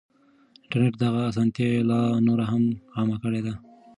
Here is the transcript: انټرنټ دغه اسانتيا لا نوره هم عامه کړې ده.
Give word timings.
انټرنټ 0.61 0.93
دغه 1.03 1.21
اسانتيا 1.29 1.69
لا 1.89 1.99
نوره 2.27 2.45
هم 2.51 2.63
عامه 2.95 3.17
کړې 3.23 3.41
ده. 3.45 3.53